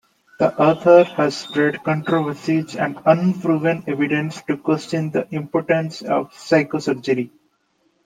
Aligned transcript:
The 0.39 0.59
author 0.59 1.03
has 1.03 1.37
spread 1.37 1.83
controversies 1.83 2.75
and 2.75 2.99
unproven 3.05 3.83
evidence 3.85 4.41
to 4.47 4.57
question 4.57 5.11
the 5.11 5.27
importance 5.29 6.01
of 6.01 6.31
psychosurgery. 6.31 7.29